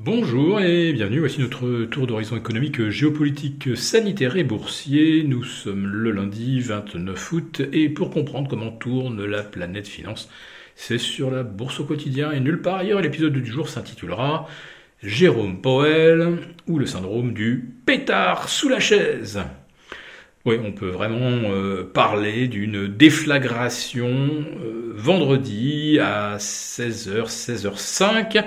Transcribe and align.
Bonjour 0.00 0.60
et 0.60 0.92
bienvenue, 0.92 1.18
voici 1.18 1.40
notre 1.40 1.84
tour 1.86 2.06
d'horizon 2.06 2.36
économique, 2.36 2.88
géopolitique, 2.88 3.76
sanitaire 3.76 4.36
et 4.36 4.44
boursier. 4.44 5.24
Nous 5.24 5.42
sommes 5.42 5.88
le 5.88 6.12
lundi 6.12 6.60
29 6.60 7.32
août 7.32 7.62
et 7.72 7.88
pour 7.88 8.10
comprendre 8.10 8.48
comment 8.48 8.70
tourne 8.70 9.24
la 9.24 9.42
planète 9.42 9.88
finance, 9.88 10.30
c'est 10.76 10.98
sur 10.98 11.32
la 11.32 11.42
bourse 11.42 11.80
au 11.80 11.84
quotidien 11.84 12.30
et 12.30 12.38
nulle 12.38 12.62
part 12.62 12.76
ailleurs. 12.76 13.00
L'épisode 13.00 13.32
du 13.32 13.44
jour 13.44 13.68
s'intitulera 13.68 14.46
Jérôme 15.02 15.60
Powell 15.60 16.38
ou 16.68 16.78
le 16.78 16.86
syndrome 16.86 17.34
du 17.34 17.74
pétard 17.84 18.48
sous 18.48 18.68
la 18.68 18.78
chaise. 18.78 19.40
Oui, 20.44 20.60
on 20.64 20.70
peut 20.70 20.90
vraiment 20.90 21.50
euh, 21.50 21.82
parler 21.82 22.46
d'une 22.46 22.86
déflagration 22.86 24.06
euh, 24.06 24.92
vendredi 24.94 25.98
à 25.98 26.36
16h, 26.36 27.26
16h05 27.26 28.44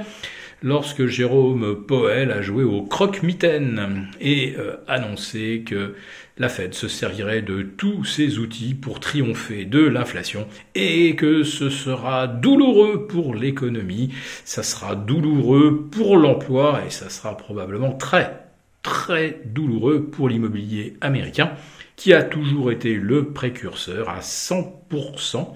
lorsque 0.62 1.08
Jérôme 1.08 1.86
Powell 1.88 2.32
a 2.32 2.42
joué 2.42 2.64
au 2.64 2.84
croque-mitaine 2.84 4.08
et 4.20 4.56
euh, 4.58 4.76
annoncé 4.88 5.64
que 5.66 5.96
la 6.38 6.50
Fed 6.50 6.74
se 6.74 6.88
servirait 6.88 7.42
de 7.42 7.62
tous 7.62 8.04
ses 8.06 8.40
outils 8.40 8.74
pour 8.74 9.00
triompher 9.00 9.66
de 9.66 9.82
l'inflation 9.82 10.48
et 10.76 11.16
que 11.16 11.44
ce 11.44 11.70
sera 11.70 12.28
douloureux 12.28 13.08
pour 13.08 13.36
l'économie, 13.36 14.14
ça 14.46 14.64
sera 14.64 14.96
douloureux 14.96 15.88
pour 15.92 16.18
l'emploi 16.18 16.82
et 16.86 16.90
ça 16.90 17.10
sera 17.10 17.38
probablement 17.38 17.94
très 17.94 18.42
très 18.84 19.42
douloureux 19.46 20.06
pour 20.06 20.30
l'immobilier 20.30 20.96
américain 21.02 21.52
qui 21.96 22.14
a 22.14 22.24
toujours 22.24 22.72
été 22.72 22.96
le 22.96 23.32
précurseur 23.32 24.10
à 24.10 24.22
100% 24.22 25.48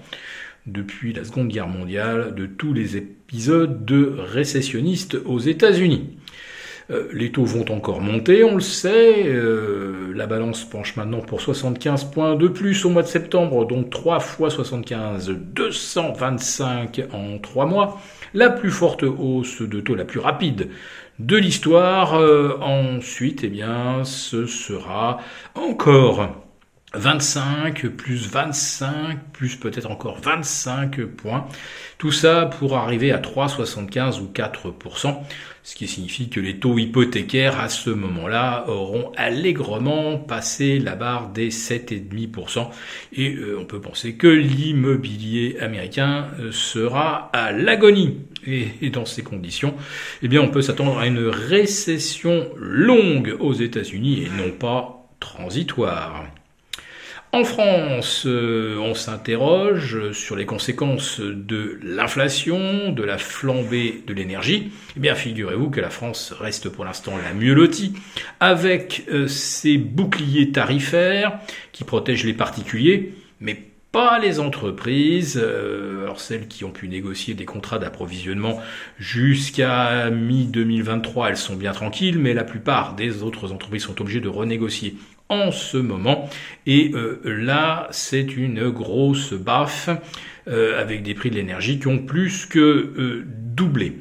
depuis 0.66 1.12
la 1.12 1.24
Seconde 1.24 1.48
Guerre 1.48 1.68
mondiale 1.68 2.34
de 2.34 2.46
tous 2.46 2.72
les 2.72 2.96
épisodes 2.96 3.84
de 3.84 4.14
récessionnistes 4.18 5.16
aux 5.24 5.38
États-Unis. 5.38 6.16
Euh, 6.90 7.08
les 7.12 7.32
taux 7.32 7.44
vont 7.44 7.64
encore 7.72 8.00
monter, 8.00 8.44
on 8.44 8.54
le 8.54 8.60
sait. 8.60 9.24
Euh, 9.26 10.12
la 10.14 10.26
balance 10.26 10.64
penche 10.64 10.96
maintenant 10.96 11.20
pour 11.20 11.40
75 11.40 12.04
points 12.04 12.36
de 12.36 12.46
plus 12.46 12.84
au 12.84 12.90
mois 12.90 13.02
de 13.02 13.08
septembre, 13.08 13.66
donc 13.66 13.90
3 13.90 14.20
fois 14.20 14.50
75, 14.50 15.30
225 15.30 17.02
en 17.12 17.38
3 17.38 17.66
mois. 17.66 18.00
La 18.34 18.50
plus 18.50 18.70
forte 18.70 19.02
hausse 19.02 19.62
de 19.62 19.80
taux, 19.80 19.96
la 19.96 20.04
plus 20.04 20.20
rapide 20.20 20.68
de 21.18 21.36
l'histoire. 21.36 22.14
Euh, 22.14 22.56
ensuite, 22.60 23.42
eh 23.42 23.48
bien, 23.48 24.04
ce 24.04 24.46
sera 24.46 25.18
encore 25.56 26.45
25 26.96 27.88
plus 27.88 28.28
25 28.28 29.18
plus 29.32 29.56
peut-être 29.56 29.90
encore 29.90 30.18
25 30.20 31.04
points. 31.04 31.46
Tout 31.98 32.12
ça 32.12 32.46
pour 32.46 32.76
arriver 32.76 33.12
à 33.12 33.18
3,75 33.18 34.20
ou 34.20 34.30
4%, 34.32 35.16
ce 35.62 35.74
qui 35.74 35.88
signifie 35.88 36.28
que 36.28 36.40
les 36.40 36.58
taux 36.58 36.78
hypothécaires 36.78 37.58
à 37.58 37.68
ce 37.68 37.90
moment-là 37.90 38.64
auront 38.68 39.12
allègrement 39.16 40.18
passé 40.18 40.78
la 40.78 40.94
barre 40.94 41.30
des 41.30 41.50
7,5%. 41.50 42.68
Et 43.12 43.34
euh, 43.34 43.58
on 43.60 43.64
peut 43.64 43.80
penser 43.80 44.14
que 44.14 44.26
l'immobilier 44.26 45.56
américain 45.60 46.28
euh, 46.38 46.52
sera 46.52 47.30
à 47.32 47.52
l'agonie. 47.52 48.18
Et, 48.46 48.68
et, 48.80 48.90
dans 48.90 49.06
ces 49.06 49.22
conditions, 49.22 49.74
eh 50.22 50.28
bien, 50.28 50.40
on 50.40 50.48
peut 50.48 50.62
s'attendre 50.62 50.98
à 50.98 51.06
une 51.06 51.26
récession 51.26 52.48
longue 52.56 53.36
aux 53.40 53.54
États-Unis 53.54 54.22
et 54.22 54.28
non 54.28 54.52
pas 54.52 55.08
transitoire. 55.18 56.26
En 57.36 57.44
France, 57.44 58.22
euh, 58.24 58.78
on 58.78 58.94
s'interroge 58.94 60.12
sur 60.12 60.36
les 60.36 60.46
conséquences 60.46 61.20
de 61.20 61.78
l'inflation, 61.82 62.92
de 62.92 63.02
la 63.02 63.18
flambée 63.18 64.02
de 64.06 64.14
l'énergie. 64.14 64.72
Eh 64.96 65.00
bien, 65.00 65.14
figurez-vous 65.14 65.68
que 65.68 65.82
la 65.82 65.90
France 65.90 66.32
reste 66.32 66.70
pour 66.70 66.86
l'instant 66.86 67.12
la 67.18 67.34
mieux 67.34 67.52
lotie, 67.52 67.92
avec 68.40 69.04
euh, 69.12 69.28
ses 69.28 69.76
boucliers 69.76 70.50
tarifaires 70.50 71.38
qui 71.72 71.84
protègent 71.84 72.24
les 72.24 72.32
particuliers, 72.32 73.12
mais 73.40 73.60
pas 73.92 74.18
les 74.18 74.40
entreprises, 74.40 75.38
euh, 75.38 76.04
alors 76.04 76.20
celles 76.20 76.48
qui 76.48 76.64
ont 76.64 76.70
pu 76.70 76.88
négocier 76.88 77.34
des 77.34 77.44
contrats 77.44 77.78
d'approvisionnement 77.78 78.60
jusqu'à 78.98 80.08
mi-2023, 80.08 81.28
elles 81.28 81.36
sont 81.36 81.56
bien 81.56 81.72
tranquilles, 81.72 82.18
mais 82.18 82.32
la 82.32 82.44
plupart 82.44 82.94
des 82.94 83.22
autres 83.22 83.52
entreprises 83.52 83.82
sont 83.82 84.00
obligées 84.00 84.20
de 84.20 84.28
renégocier 84.30 84.96
en 85.28 85.50
ce 85.50 85.76
moment. 85.76 86.28
Et 86.66 86.92
euh, 86.94 87.20
là, 87.24 87.88
c'est 87.90 88.36
une 88.36 88.70
grosse 88.70 89.32
baffe 89.32 89.90
euh, 90.48 90.80
avec 90.80 91.02
des 91.02 91.14
prix 91.14 91.30
de 91.30 91.36
l'énergie 91.36 91.78
qui 91.78 91.88
ont 91.88 91.98
plus 91.98 92.46
que 92.46 92.58
euh, 92.58 93.24
doublé. 93.26 93.94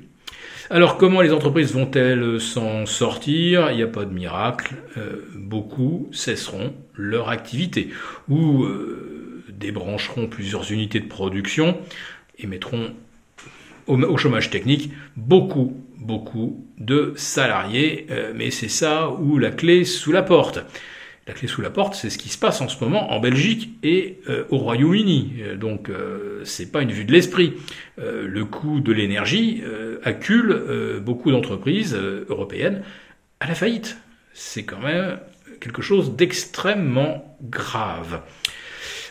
Alors 0.70 0.98
comment 0.98 1.22
les 1.22 1.32
entreprises 1.32 1.74
vont-elles 1.74 2.42
s'en 2.42 2.86
sortir? 2.88 3.70
Il 3.72 3.78
n'y 3.78 3.84
a 3.84 3.88
pas 3.88 4.04
de 4.04 4.12
miracle. 4.12 4.74
beaucoup 5.36 6.10
cesseront 6.12 6.74
leur 6.96 7.30
activité 7.30 7.90
ou 8.28 8.66
débrancheront 9.48 10.26
plusieurs 10.26 10.72
unités 10.72 11.00
de 11.00 11.08
production 11.08 11.78
et 12.40 12.48
mettront 12.48 12.96
au, 13.86 14.18
chômage 14.18 14.50
technique 14.50 14.90
beaucoup, 15.16 15.78
beaucoup 16.00 16.66
de 16.80 17.14
salariés. 17.16 18.08
mais 18.34 18.50
c'est 18.50 18.68
ça 18.68 19.12
où 19.12 19.38
la 19.38 19.52
clé 19.52 19.86
sous 19.86 20.12
la 20.12 20.24
porte 20.24 20.66
la 21.28 21.34
clé 21.34 21.48
sous 21.48 21.62
la 21.62 21.72
porte, 21.72 21.96
c'est 21.96 22.12
ce 22.12 22.20
qui 22.20 22.30
se 22.30 22.38
passe 22.38 22.62
en 22.62 22.68
ce 22.68 22.84
moment 22.84 23.12
en 23.12 23.20
Belgique 23.20 23.72
et 23.82 24.20
euh, 24.30 24.44
au 24.50 24.58
Royaume-Uni. 24.58 25.38
Euh, 25.40 25.56
donc 25.56 25.90
euh, 25.90 26.42
c'est 26.44 26.72
pas 26.72 26.84
une 26.84 26.92
vue 26.92 27.06
de 27.06 27.12
l'esprit. 27.12 27.54
le 27.98 28.44
coût 28.44 28.80
de 28.80 28.92
l'énergie 28.92 29.64
accule 30.04 31.00
beaucoup 31.02 31.32
d'entreprises 31.32 31.96
européennes 31.96 32.84
à 33.40 33.48
la 33.48 33.56
faillite. 33.56 33.98
C'est 34.34 34.64
quand 34.64 34.80
même 34.80 35.18
quelque 35.62 35.82
chose 35.82 36.16
d'extrêmement 36.16 37.38
grave. 37.42 38.22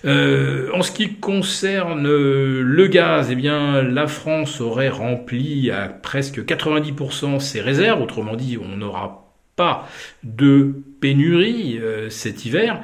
en 0.05 0.83
ce 0.83 0.91
qui 0.93 1.15
concerne 1.15 2.07
le 2.07 2.87
gaz, 2.89 3.29
eh 3.31 3.37
bien, 3.37 3.83
la 3.83 4.07
France 4.07 4.61
aurait 4.61 4.91
rempli 4.91 5.71
à 5.71 5.89
presque 5.89 6.41
90% 6.41 7.41
ses 7.41 7.63
réserves. 7.63 8.03
Autrement 8.03 8.37
dit, 8.37 8.59
on 8.61 8.77
n'aura 8.77 9.24
pas 9.57 9.89
de 10.23 10.83
pénurie 11.01 11.79
euh, 11.79 12.11
cet 12.11 12.45
hiver, 12.45 12.83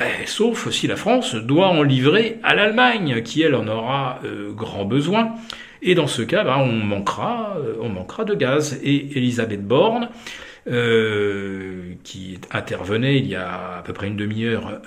eh, 0.00 0.26
sauf 0.26 0.70
si 0.70 0.86
la 0.86 0.96
France 0.96 1.34
doit 1.34 1.68
en 1.68 1.82
livrer 1.82 2.38
à 2.42 2.54
l'Allemagne, 2.54 3.22
qui 3.22 3.42
elle 3.42 3.54
en 3.54 3.68
aura 3.68 4.20
euh, 4.24 4.52
grand 4.52 4.84
besoin. 4.84 5.34
Et 5.82 5.94
dans 5.94 6.06
ce 6.06 6.22
cas, 6.22 6.44
bah, 6.44 6.58
on, 6.58 6.72
manquera, 6.72 7.56
euh, 7.58 7.74
on 7.80 7.88
manquera 7.88 8.24
de 8.24 8.34
gaz. 8.34 8.80
Et 8.82 9.18
Elisabeth 9.18 9.66
Borne, 9.66 10.08
qui 10.66 12.38
intervenait 12.52 13.18
il 13.18 13.26
y 13.26 13.34
a 13.34 13.78
à 13.78 13.82
peu 13.82 13.92
près 13.92 14.06
une 14.06 14.16
demi-heure 14.16 14.80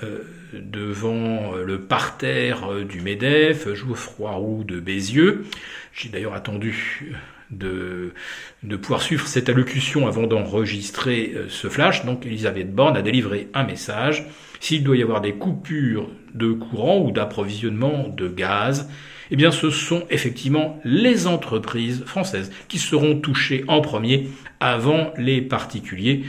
devant 0.53 1.53
le 1.55 1.81
parterre 1.81 2.85
du 2.85 3.01
MEDEF, 3.01 3.73
Geoffroy 3.73 4.31
Roux 4.31 4.63
de 4.63 4.79
Bézieux, 4.79 5.45
j'ai 5.93 6.09
d'ailleurs 6.09 6.33
attendu 6.33 7.13
de, 7.51 8.13
de 8.63 8.75
pouvoir 8.75 9.01
suivre 9.01 9.27
cette 9.27 9.49
allocution 9.49 10.07
avant 10.07 10.27
d'enregistrer 10.27 11.33
euh, 11.35 11.45
ce 11.49 11.69
flash. 11.69 12.05
Donc 12.05 12.25
Elisabeth 12.25 12.73
Borne 12.73 12.97
a 12.97 13.01
délivré 13.01 13.49
un 13.53 13.63
message. 13.63 14.25
S'il 14.59 14.83
doit 14.83 14.97
y 14.97 15.03
avoir 15.03 15.21
des 15.21 15.33
coupures 15.33 16.09
de 16.33 16.51
courant 16.51 16.99
ou 16.99 17.11
d'approvisionnement 17.11 18.07
de 18.07 18.27
gaz, 18.27 18.89
eh 19.31 19.35
bien 19.35 19.51
ce 19.51 19.69
sont 19.69 20.05
effectivement 20.09 20.79
les 20.83 21.27
entreprises 21.27 22.03
françaises 22.05 22.51
qui 22.67 22.79
seront 22.79 23.19
touchées 23.19 23.63
en 23.67 23.81
premier 23.81 24.29
avant 24.59 25.13
les 25.17 25.41
particuliers. 25.41 26.23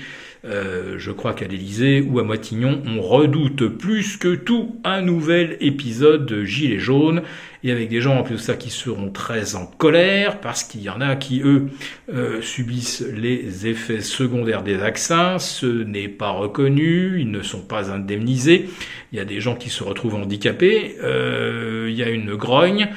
Euh, 0.47 0.95
je 0.99 1.11
crois 1.11 1.33
qu'à 1.33 1.47
l'Elysée 1.47 2.01
ou 2.01 2.19
à 2.21 2.23
Moitignon, 2.23 2.81
on 2.87 3.01
redoute 3.01 3.67
plus 3.67 4.17
que 4.17 4.35
tout 4.35 4.77
un 4.85 5.03
nouvel 5.03 5.57
épisode 5.61 6.27
de 6.27 6.45
Gilets 6.45 6.79
jaunes, 6.79 7.23
et 7.65 7.73
avec 7.73 7.89
des 7.89 8.01
gens 8.01 8.17
en 8.17 8.23
plus 8.23 8.37
de 8.37 8.41
ça 8.41 8.55
qui 8.55 8.71
seront 8.71 9.11
très 9.11 9.57
en 9.57 9.67
colère, 9.67 10.41
parce 10.41 10.63
qu'il 10.63 10.83
y 10.83 10.91
en 10.91 11.01
a 11.01 11.17
qui, 11.17 11.41
eux, 11.43 11.67
euh, 12.13 12.41
subissent 12.43 13.05
les 13.17 13.67
effets 13.67 14.01
secondaires 14.01 14.63
des 14.63 14.75
vaccins, 14.75 15.39
ce 15.41 15.67
n'est 15.67 16.09
pas 16.09 16.31
reconnu, 16.31 17.21
ils 17.21 17.31
ne 17.31 17.43
sont 17.43 17.63
pas 17.63 17.91
indemnisés, 17.91 18.69
il 19.13 19.19
y 19.19 19.21
a 19.21 19.25
des 19.25 19.41
gens 19.41 19.57
qui 19.57 19.71
se 19.71 19.83
retrouvent 19.83 20.15
handicapés, 20.15 20.97
euh, 21.03 21.89
il 21.91 21.97
y 21.97 22.05
a 22.05 22.09
une 22.09 22.37
grogne 22.37 22.89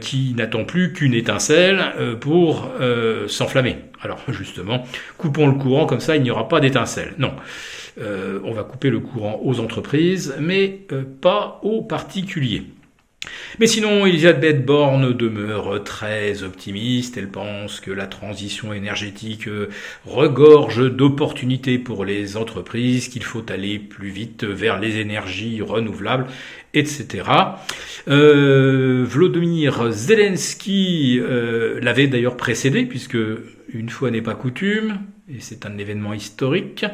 qui 0.00 0.34
n'attend 0.36 0.64
plus 0.66 0.92
qu'une 0.92 1.14
étincelle 1.14 2.18
pour 2.20 2.70
s'enflammer. 3.28 3.76
Alors 4.04 4.20
justement, 4.28 4.84
coupons 5.18 5.46
le 5.46 5.54
courant, 5.54 5.86
comme 5.86 6.00
ça 6.00 6.16
il 6.16 6.22
n'y 6.22 6.30
aura 6.30 6.48
pas 6.48 6.60
d'étincelle. 6.60 7.14
Non, 7.18 7.32
euh, 7.98 8.38
on 8.44 8.52
va 8.52 8.62
couper 8.62 8.90
le 8.90 9.00
courant 9.00 9.40
aux 9.42 9.58
entreprises, 9.60 10.36
mais 10.38 10.80
euh, 10.92 11.02
pas 11.20 11.60
aux 11.62 11.82
particuliers. 11.82 12.64
Mais 13.58 13.66
sinon, 13.66 14.04
Elisabeth 14.06 14.64
Borne 14.64 15.12
demeure 15.12 15.82
très 15.84 16.42
optimiste. 16.42 17.16
Elle 17.16 17.28
pense 17.28 17.80
que 17.80 17.90
la 17.90 18.06
transition 18.06 18.72
énergétique 18.72 19.46
euh, 19.46 19.68
regorge 20.04 20.90
d'opportunités 20.90 21.78
pour 21.78 22.04
les 22.04 22.36
entreprises, 22.36 23.08
qu'il 23.08 23.22
faut 23.22 23.44
aller 23.50 23.78
plus 23.78 24.08
vite 24.08 24.44
vers 24.44 24.80
les 24.80 24.98
énergies 24.98 25.62
renouvelables, 25.62 26.26
etc. 26.74 27.24
Euh, 28.08 29.04
Vladimir 29.06 29.92
Zelensky 29.92 31.18
euh, 31.20 31.78
l'avait 31.80 32.08
d'ailleurs 32.08 32.36
précédé, 32.36 32.84
puisque 32.84 33.18
une 33.72 33.88
fois 33.88 34.10
n'est 34.10 34.22
pas 34.22 34.34
coutume, 34.34 34.98
et 35.28 35.40
c'est 35.40 35.64
un 35.64 35.78
événement 35.78 36.12
historique. 36.12 36.84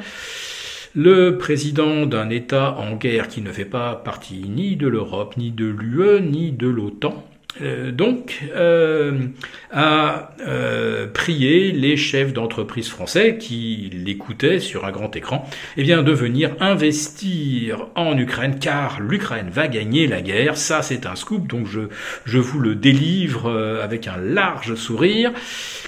Le 0.96 1.38
président 1.38 2.04
d'un 2.04 2.30
État 2.30 2.74
en 2.76 2.96
guerre 2.96 3.28
qui 3.28 3.42
ne 3.42 3.52
fait 3.52 3.64
pas 3.64 3.94
partie 3.94 4.48
ni 4.48 4.74
de 4.74 4.88
l'Europe, 4.88 5.36
ni 5.36 5.52
de 5.52 5.66
l'UE, 5.66 6.20
ni 6.20 6.50
de 6.50 6.66
l'OTAN, 6.66 7.24
euh, 7.62 7.90
donc, 7.90 8.42
euh, 8.54 9.26
a 9.70 10.32
euh, 10.46 11.06
prié 11.06 11.72
les 11.72 11.96
chefs 11.96 12.32
d'entreprise 12.32 12.88
français 12.88 13.38
qui 13.38 13.90
l'écoutaient 13.92 14.60
sur 14.60 14.84
un 14.84 14.90
grand 14.90 15.14
écran, 15.16 15.48
eh 15.76 15.82
bien, 15.82 16.02
de 16.02 16.12
venir 16.12 16.54
investir 16.60 17.86
en 17.94 18.16
Ukraine, 18.16 18.58
car 18.58 19.00
l'Ukraine 19.00 19.50
va 19.50 19.68
gagner 19.68 20.06
la 20.06 20.20
guerre. 20.20 20.56
Ça, 20.56 20.82
c'est 20.82 21.06
un 21.06 21.16
scoop, 21.16 21.46
donc 21.46 21.66
je, 21.66 21.80
je 22.24 22.38
vous 22.38 22.60
le 22.60 22.74
délivre 22.74 23.50
avec 23.82 24.08
un 24.08 24.16
large 24.16 24.74
sourire. 24.74 25.32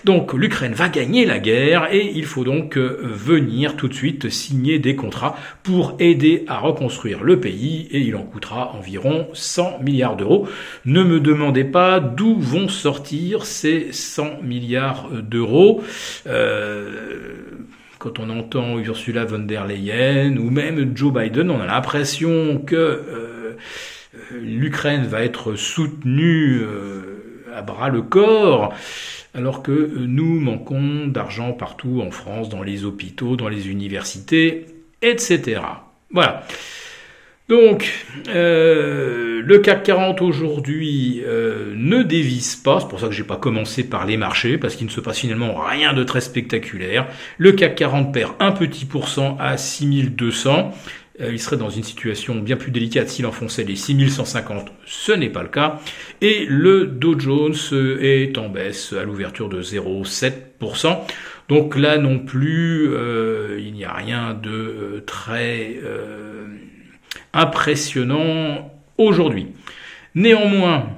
Donc, 0.05 0.33
l'Ukraine 0.33 0.75
va 0.75 0.89
gagner 0.89 1.25
la 1.25 1.39
guerre 1.39 1.89
et 1.93 2.13
il 2.15 2.25
faut 2.25 2.45
donc 2.45 2.77
venir 2.77 3.77
tout 3.77 3.89
de 3.89 3.95
suite 3.95 4.29
signer 4.29 4.79
des 4.79 4.97
contrats 4.97 5.37
pour 5.63 5.97
aider 5.99 6.45
à 6.49 6.59
reconstruire 6.59 7.23
le 7.23 7.41
pays 7.41 7.89
et 7.91 8.01
il 8.01 8.17
en 8.17 8.23
coûtera 8.23 8.73
environ 8.77 9.29
100 9.33 9.79
milliards 9.83 10.17
d'euros. 10.17 10.49
Ne 10.85 11.03
me 11.03 11.21
demandez 11.21 11.52
pas 11.65 12.01
d'où 12.01 12.39
vont 12.39 12.69
sortir 12.69 13.45
ces 13.45 13.93
100 13.93 14.43
milliards 14.43 15.09
d'euros. 15.11 15.83
Euh, 16.27 17.43
quand 17.99 18.19
on 18.19 18.31
entend 18.31 18.79
Ursula 18.79 19.25
von 19.25 19.41
der 19.41 19.67
Leyen 19.67 20.37
ou 20.37 20.51
même 20.51 20.97
Joe 20.97 21.13
Biden, 21.13 21.51
on 21.51 21.61
a 21.61 21.67
l'impression 21.67 22.59
que 22.59 22.75
euh, 22.75 23.57
l'Ukraine 24.33 25.05
va 25.05 25.23
être 25.23 25.55
soutenue 25.55 26.63
euh, 26.63 27.45
à 27.55 27.63
bras 27.63 27.89
le 27.89 28.03
corps 28.03 28.75
alors 29.35 29.63
que 29.63 29.93
nous 29.99 30.41
manquons 30.41 31.07
d'argent 31.07 31.53
partout 31.53 32.03
en 32.07 32.11
France, 32.11 32.49
dans 32.49 32.63
les 32.63 32.85
hôpitaux, 32.85 33.37
dans 33.37 33.49
les 33.49 33.69
universités, 33.69 34.67
etc. 35.01 35.61
Voilà. 36.11 36.45
Donc, 37.53 38.07
euh, 38.29 39.43
le 39.45 39.59
CAC 39.59 39.83
40 39.83 40.23
aujourd'hui 40.23 41.23
euh, 41.27 41.75
ne 41.77 42.03
dévisse 42.03 42.57
pas, 42.57 42.81
c'est 42.81 42.89
pour 42.89 42.99
ça 42.99 43.09
que 43.09 43.13
j'ai 43.13 43.25
pas 43.25 43.37
commencé 43.37 43.85
par 43.85 44.07
les 44.07 44.17
marchés, 44.17 44.57
parce 44.57 44.75
qu'il 44.75 44.87
ne 44.87 44.91
se 44.91 45.03
passe 45.03 45.19
finalement 45.19 45.61
rien 45.61 45.93
de 45.93 46.03
très 46.03 46.23
spectaculaire. 46.23 47.09
Le 47.37 47.53
CAC 47.53 47.75
40 47.75 48.15
perd 48.15 48.33
un 48.41 48.53
petit 48.53 48.87
pourcent 48.87 49.37
à 49.39 49.59
6200. 49.59 50.73
Euh, 51.21 51.29
il 51.31 51.39
serait 51.39 51.59
dans 51.59 51.69
une 51.69 51.83
situation 51.83 52.37
bien 52.37 52.57
plus 52.57 52.71
délicate 52.71 53.11
s'il 53.11 53.27
enfonçait 53.27 53.65
les 53.65 53.77
6150. 53.77 54.73
Ce 54.87 55.13
n'est 55.13 55.29
pas 55.29 55.43
le 55.43 55.51
cas. 55.51 55.79
Et 56.23 56.47
le 56.49 56.87
Dow 56.87 57.21
Jones 57.21 57.55
est 58.01 58.39
en 58.39 58.49
baisse 58.49 58.95
à 58.99 59.05
l'ouverture 59.05 59.51
de 59.51 59.61
0,7%. 59.61 61.01
Donc 61.51 61.77
là 61.77 61.99
non 61.99 62.19
plus, 62.19 62.89
il 63.59 63.75
n'y 63.75 63.85
a 63.85 63.93
rien 63.93 64.33
de 64.33 65.05
très 65.05 65.77
impressionnant 67.33 68.71
aujourd'hui. 68.99 69.49
Néanmoins, 70.15 70.91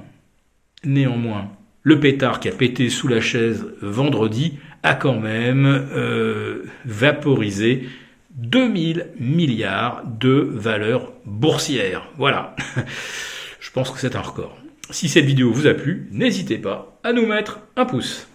néanmoins, 0.83 1.51
le 1.83 1.99
pétard 1.99 2.39
qui 2.39 2.49
a 2.49 2.51
pété 2.51 2.89
sous 2.89 3.07
la 3.07 3.21
chaise 3.21 3.67
vendredi 3.81 4.57
a 4.83 4.93
quand 4.95 5.19
même 5.19 5.65
euh, 5.65 6.63
vaporisé 6.85 7.87
2000 8.35 9.07
milliards 9.19 10.03
de 10.05 10.49
valeurs 10.51 11.13
boursières. 11.25 12.09
Voilà. 12.17 12.55
Je 13.59 13.71
pense 13.71 13.91
que 13.91 13.99
c'est 13.99 14.15
un 14.15 14.21
record. 14.21 14.57
Si 14.89 15.09
cette 15.09 15.25
vidéo 15.25 15.51
vous 15.51 15.67
a 15.67 15.73
plu, 15.73 16.07
n'hésitez 16.11 16.57
pas 16.57 16.99
à 17.03 17.13
nous 17.13 17.25
mettre 17.25 17.59
un 17.75 17.85
pouce. 17.85 18.27